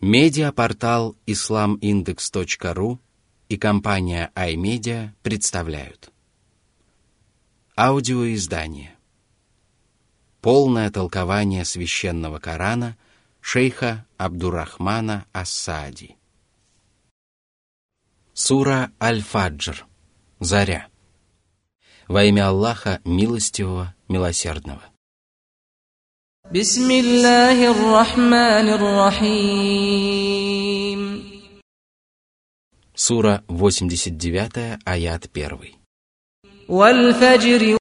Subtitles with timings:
[0.00, 3.00] Медиапортал islamindex.ru
[3.48, 6.12] и компания iMedia представляют.
[7.76, 8.94] Аудиоиздание.
[10.40, 12.96] Полное толкование священного Корана
[13.40, 16.16] шейха Абдурахмана Ассади.
[18.34, 19.84] Сура Аль-Фаджр.
[20.38, 20.86] Заря.
[22.06, 24.84] Во имя Аллаха Милостивого, Милосердного–
[26.53, 30.13] بسم الله الرحمن الرحيم
[32.93, 35.73] Сура 89, аят 1.
[36.67, 37.77] والفجر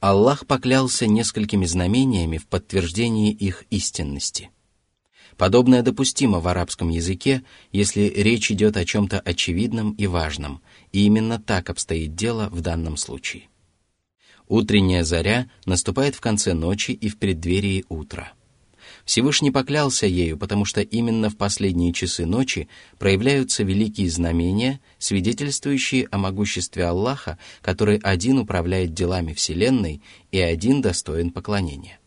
[0.00, 4.50] Аллах поклялся несколькими знамениями в подтверждении их истинности.
[5.36, 7.42] Подобное допустимо в арабском языке,
[7.72, 12.96] если речь идет о чем-то очевидном и важном, и именно так обстоит дело в данном
[12.96, 13.48] случае.
[14.53, 18.33] Утренняя заря наступает в конце ночи и в преддверии утра.
[19.03, 22.67] Всевышний поклялся ею, потому что именно в последние часы ночи
[22.99, 31.31] проявляются великие знамения, свидетельствующие о могуществе Аллаха, который один управляет делами Вселенной и один достоин
[31.31, 31.99] поклонения.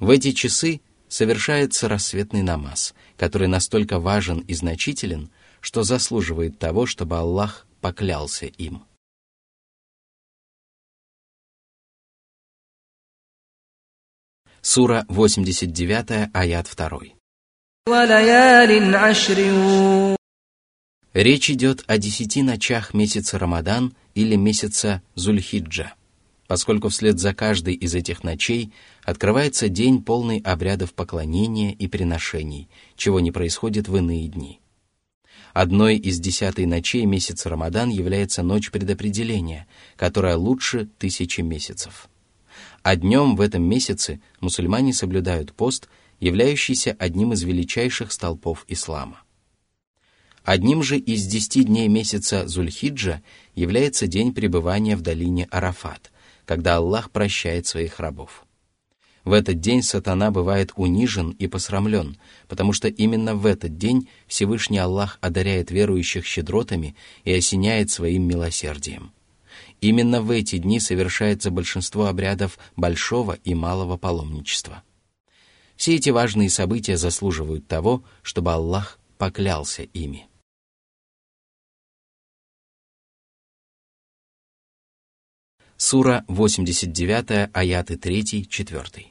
[0.00, 7.18] В эти часы совершается рассветный намаз, который настолько важен и значителен, что заслуживает того, чтобы
[7.18, 8.84] Аллах поклялся им.
[14.66, 17.00] Сура 89, аят 2.
[21.12, 25.92] Речь идет о десяти ночах месяца Рамадан или месяца Зульхиджа,
[26.46, 33.20] поскольку вслед за каждой из этих ночей открывается день полный обрядов поклонения и приношений, чего
[33.20, 34.60] не происходит в иные дни.
[35.52, 42.08] Одной из десятой ночей месяца Рамадан является ночь предопределения, которая лучше тысячи месяцев
[42.82, 45.88] а днем в этом месяце мусульмане соблюдают пост,
[46.20, 49.20] являющийся одним из величайших столпов ислама.
[50.44, 53.22] Одним же из десяти дней месяца Зульхиджа
[53.54, 56.12] является день пребывания в долине Арафат,
[56.44, 58.44] когда Аллах прощает своих рабов.
[59.24, 64.76] В этот день сатана бывает унижен и посрамлен, потому что именно в этот день Всевышний
[64.76, 66.94] Аллах одаряет верующих щедротами
[67.24, 69.12] и осеняет своим милосердием.
[69.84, 74.82] Именно в эти дни совершается большинство обрядов большого и малого паломничества.
[75.76, 80.26] Все эти важные события заслуживают того, чтобы Аллах поклялся ими.
[85.76, 89.06] Сура 89, аяты 3, 4.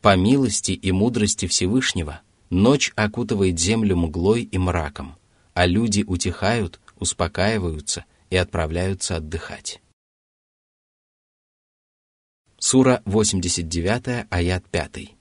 [0.00, 2.20] По милости и мудрости Всевышнего–
[2.50, 5.16] Ночь окутывает землю мглой и мраком,
[5.54, 9.80] а люди утихают, успокаиваются и отправляются отдыхать.
[12.58, 15.14] Сура 89, аят 5.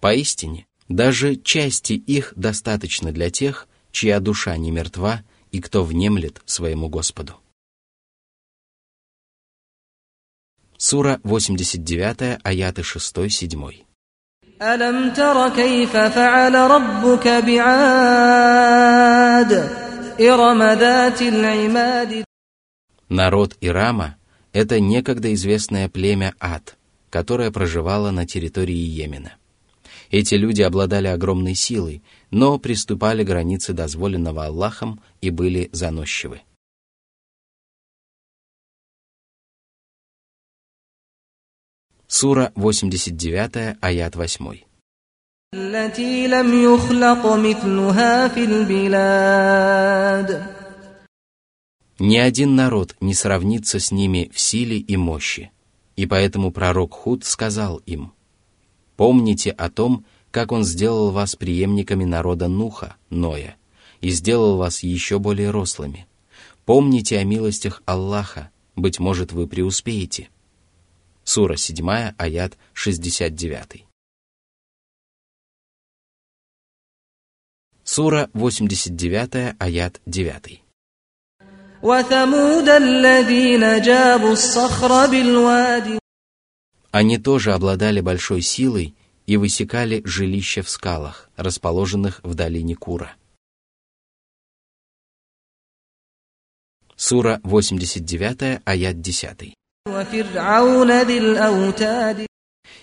[0.00, 5.22] Поистине, даже части их достаточно для тех, чья душа не мертва
[5.52, 7.36] и кто внемлет своему Господу.
[10.87, 13.85] Сура 89, аяты 6-7.
[14.61, 18.71] ألم تر كيف فعل ربك بعاد
[20.21, 22.23] إرم ذات العماد
[23.09, 26.77] Народ Ирама – это некогда известное племя Ад,
[27.09, 29.33] которое проживало на территории Йемена.
[30.11, 36.41] Эти люди обладали огромной силой, но приступали границы дозволенного Аллахом и были заносчивы.
[42.12, 44.46] Сура 89, аят 8.
[52.00, 55.52] Ни один народ не сравнится с ними в силе и мощи.
[55.94, 58.12] И поэтому пророк Худ сказал им,
[58.96, 63.54] «Помните о том, как он сделал вас преемниками народа Нуха, Ноя,
[64.00, 66.08] и сделал вас еще более рослыми.
[66.64, 70.28] Помните о милостях Аллаха, быть может, вы преуспеете».
[71.32, 71.86] Сура 7,
[72.18, 73.86] аят 69.
[77.84, 80.62] Сура 89, аят 9.
[86.90, 93.14] Они тоже обладали большой силой и высекали жилища в скалах, расположенных в долине Кура.
[96.96, 99.59] Сура 89, аят 10.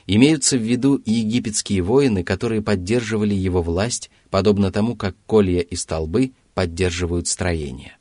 [0.10, 6.32] Имеются в виду египетские воины, которые поддерживали его власть, подобно тому, как колья и столбы
[6.54, 7.98] поддерживают строение.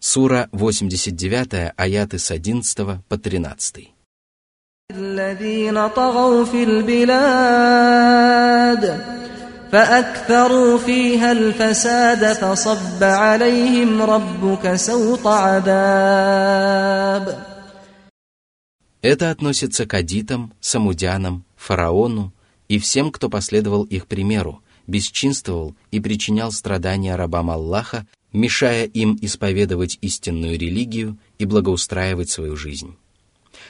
[0.00, 3.94] Сура 89, аяты с 11 по 13.
[4.90, 8.14] الذين طغوا في البلاد
[9.73, 16.79] فأكثروا فيها الفساد فصب عليهم ربك سوط عذاب
[19.01, 22.33] Это относится к адитам, самудянам, фараону
[22.67, 29.97] и всем, кто последовал их примеру, бесчинствовал и причинял страдания рабам Аллаха, мешая им исповедовать
[30.01, 32.97] истинную религию и благоустраивать свою жизнь.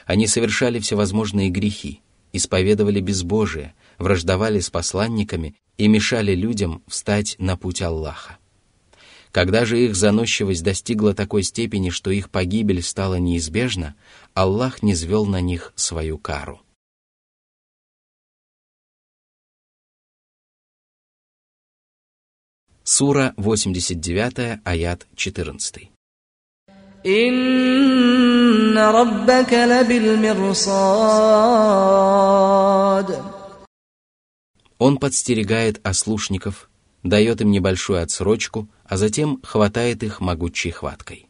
[0.08, 2.02] Они совершали всевозможные грехи,
[2.34, 8.39] исповедовали безбожие, враждовали с посланниками и мешали людям встать на путь Аллаха.
[9.35, 13.97] Когда же их заносчивость достигла такой степени, что их погибель стала неизбежна,
[14.33, 16.61] Аллах не звел на них свою кару.
[22.85, 25.91] Сура 89, аят 14.
[27.03, 30.75] «Инна раббака лабил мирсад»
[34.78, 36.70] Он подстерегает ослушников,
[37.04, 41.28] дает им небольшую отсрочку, а затем хватает их могучей хваткой.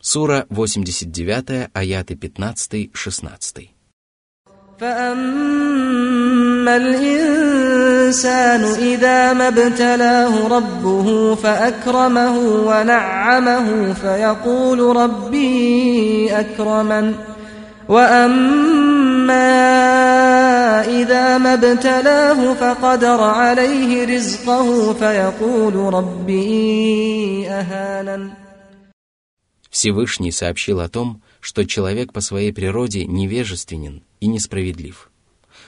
[0.00, 3.70] Сура 89, аяты 15-16.
[4.80, 17.14] فأما الإنسان إذا ما ابتلاه ربه فأكرمه ونعمه فيقول ربي أكرمن
[17.88, 19.38] وأما
[21.00, 28.30] إذا ما ابتلاه فقدر عليه رزقه فيقول ربي أهانن
[29.70, 35.10] Всевышний сообщил о том, что человек по своей природе невежественен и несправедлив.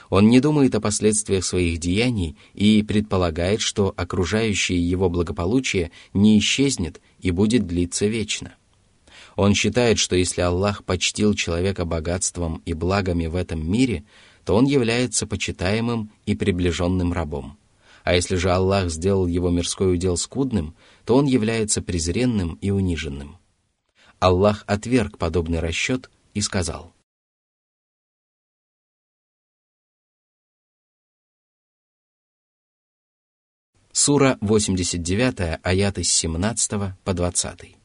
[0.09, 6.99] Он не думает о последствиях своих деяний и предполагает, что окружающее его благополучие не исчезнет
[7.21, 8.55] и будет длиться вечно.
[9.37, 14.03] Он считает, что если Аллах почтил человека богатством и благами в этом мире,
[14.46, 17.58] то он является почитаемым и приближенным рабом.
[18.04, 23.38] А если же Аллах сделал его мирской удел скудным, то он является презренным и униженным.
[24.20, 26.94] Аллах отверг подобный расчет и сказал.
[33.90, 37.76] Сура 89, аяты с 17 по 20.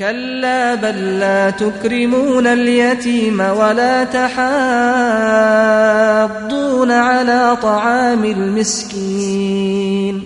[0.00, 4.36] كلا بل لا تكرمون اليتيم ولا تحاضون
[6.90, 10.22] على طعام المسكين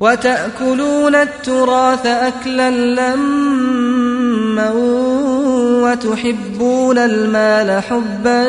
[0.00, 4.70] وتأكلون التراث أكلا لما
[5.84, 8.44] وتحبون المال حبا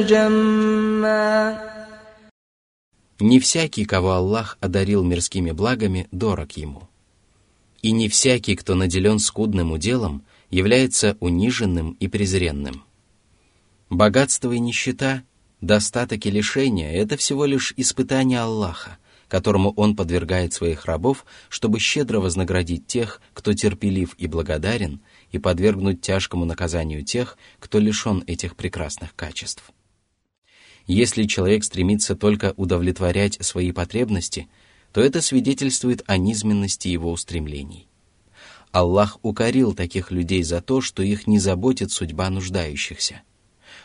[0.00, 1.70] جما
[3.22, 6.88] Не всякий, кого Аллах одарил мирскими благами, дорог ему.
[7.85, 12.83] И не всякий, кто наделен скудным уделом, является униженным и презренным.
[13.91, 15.21] Богатство и нищета,
[15.61, 18.97] достаток и лишение– это всего лишь испытание Аллаха,
[19.27, 26.01] которому Он подвергает своих рабов, чтобы щедро вознаградить тех, кто терпелив и благодарен, и подвергнуть
[26.01, 29.71] тяжкому наказанию тех, кто лишен этих прекрасных качеств.
[30.87, 34.47] Если человек стремится только удовлетворять свои потребности,
[34.95, 37.89] то это свидетельствует о низменности его устремлений.
[38.71, 43.21] Аллах укорил таких людей за то, что их не заботит судьба нуждающихся.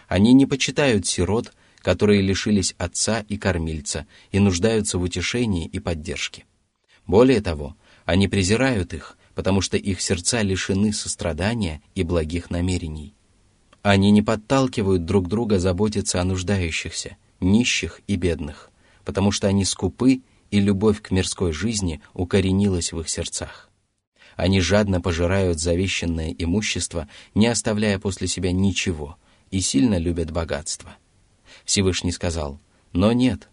[0.06, 6.44] Они не почитают сирот, которые лишились отца и кормильца и нуждаются в утешении и поддержке.
[7.08, 7.74] Более того,
[8.04, 13.14] они презирают их, потому что их сердца лишены сострадания и благих намерений.
[13.82, 18.70] Они не подталкивают друг друга заботиться о нуждающихся, нищих и бедных,
[19.04, 23.68] потому что они скупы, и любовь к мирской жизни укоренилась в их сердцах.
[24.36, 29.16] Они жадно пожирают завещанное имущество, не оставляя после себя ничего,
[29.50, 30.96] и сильно любят богатство.
[31.64, 32.60] Всевышний сказал,
[32.92, 33.48] «Но нет,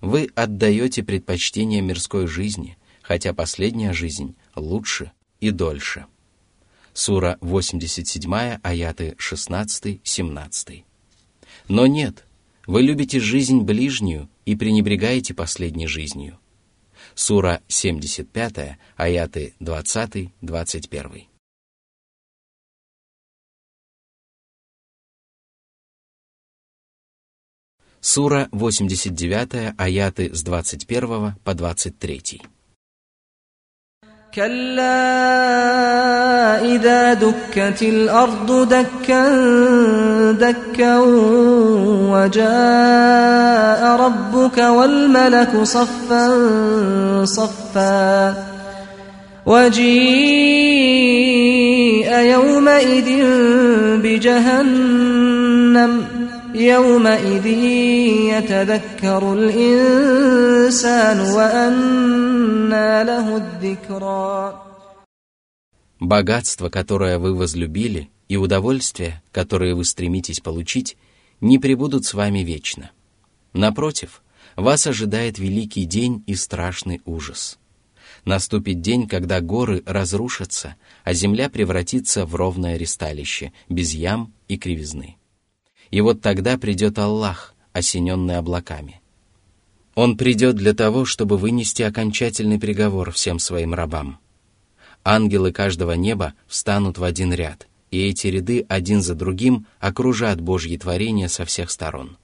[0.00, 6.06] вы отдаете предпочтение мирской жизни, хотя последняя жизнь лучше и дольше».
[6.94, 10.84] Сура 87, аяты 16-17.
[11.68, 12.26] Но нет,
[12.66, 16.38] вы любите жизнь ближнюю и пренебрегаете последней жизнью.
[17.14, 21.26] Сура 75, аяты 20-21.
[28.00, 32.42] Сура 89, аяты с 21 по 23.
[34.34, 34.84] كلا
[36.64, 39.28] إذا دكت الأرض دكا
[40.32, 40.98] دكا
[42.12, 46.30] وجاء ربك والملك صفا
[47.24, 48.34] صفا.
[49.46, 49.82] وجيء
[52.18, 53.24] يومئذ
[53.96, 56.11] بجهنم.
[56.55, 57.47] يومئذ
[58.33, 64.63] يتذكر الإنسان وأنى له الذكرى
[65.99, 70.95] Богатство, которое вы возлюбили, и удовольствие, которое вы стремитесь получить,
[71.41, 72.91] не пребудут с вами вечно.
[73.53, 74.21] Напротив,
[74.55, 77.57] вас ожидает великий день и страшный ужас.
[78.25, 85.17] Наступит день, когда горы разрушатся, а земля превратится в ровное ристалище, без ям и кривизны.
[85.92, 89.00] И вот тогда придет Аллах, осененный облаками.
[89.94, 94.18] Он придет для того, чтобы вынести окончательный приговор всем своим рабам.
[95.04, 100.78] Ангелы каждого неба встанут в один ряд, и эти ряды один за другим окружат Божьи
[100.78, 102.16] творения со всех сторон.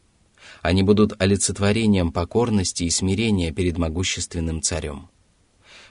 [0.62, 5.10] Они будут олицетворением покорности и смирения перед могущественным царем.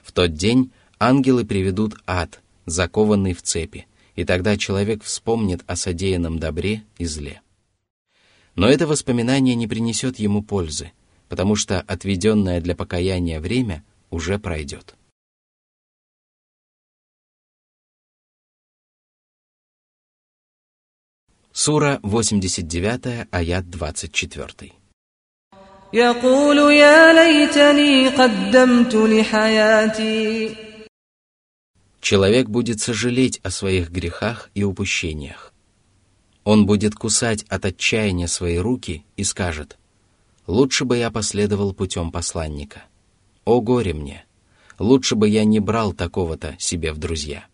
[0.02, 6.40] В тот день ангелы приведут ад, закованный в цепи, и тогда человек вспомнит о содеянном
[6.40, 7.40] добре и зле.
[8.57, 10.91] Но это воспоминание не принесет ему пользы,
[11.29, 14.95] потому что отведенное для покаяния время уже пройдет.
[21.51, 24.73] Сура 89, аят 24.
[25.93, 30.55] يقول يا ليتني قدمت لحياتي
[32.01, 35.53] Человек будет сожалеть о своих грехах и упущениях.
[36.48, 39.76] Он будет кусать от отчаяния свои руки и скажет,
[40.46, 42.84] «Лучше бы я последовал путем посланника.
[43.44, 44.24] О горе мне!
[44.78, 47.44] Лучше бы я не брал такого-то себе в друзья».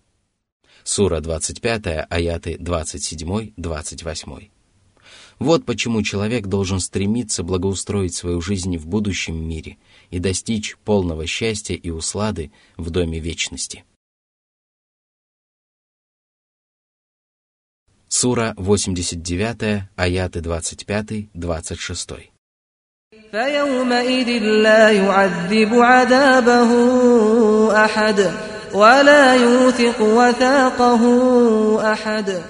[0.85, 4.49] Сура 25, аяты 27-28.
[5.41, 9.77] Вот почему человек должен стремиться благоустроить свою жизнь в будущем мире
[10.11, 13.83] и достичь полного счастья и услады в Доме Вечности.
[18.14, 22.30] Сура 89, аяты 25-26.
[23.32, 26.72] فيومئذ لا يعذب عذابه
[27.86, 28.20] أحد
[28.74, 31.04] ولا يوثق وثاقه
[31.94, 32.42] أحد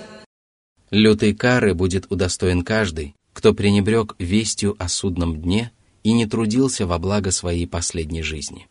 [0.91, 5.71] Лютой кары будет удостоен каждый, кто пренебрег вестью о судном дне
[6.03, 8.67] и не трудился во благо своей последней жизни.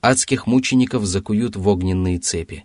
[0.00, 2.64] Адских мучеников закуют в огненные цепи.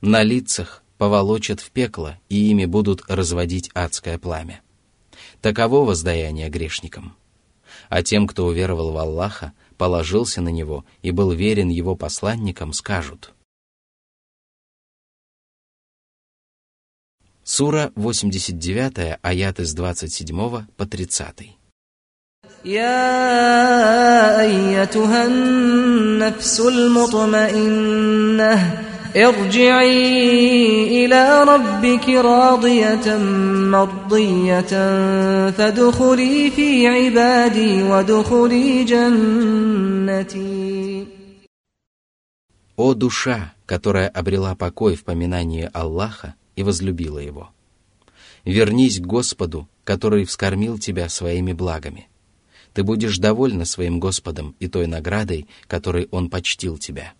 [0.00, 4.60] На лицах поволочат в пекло, и ими будут разводить адское пламя.
[5.40, 7.16] Таково воздаяние грешникам.
[7.88, 13.32] А тем, кто уверовал в Аллаха, положился на Него и был верен Его посланникам, скажут.
[17.42, 21.56] Сура 89, аят из 27 по 30.
[22.64, 28.52] يا أيتها النفس المطمئنة
[29.16, 33.18] ارجعي إلى ربك راضية
[33.70, 34.72] مرضية
[35.50, 40.54] فادخلي في عبادي وادخلي جنتي
[42.76, 47.50] О душа, которая обрела покой в поминании Аллаха и возлюбила Его!
[48.44, 52.08] Вернись к Господу, который вскормил тебя своими благами.
[52.72, 57.14] Ты будешь довольна своим Господом и той наградой, которой Он почтил тебя.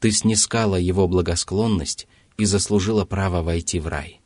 [0.00, 4.20] Ты снискала Его благосклонность и заслужила право войти в рай.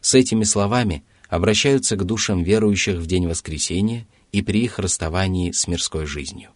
[0.00, 5.68] С этими словами обращаются к душам верующих в день воскресения и при их расставании с
[5.68, 6.50] мирской жизнью.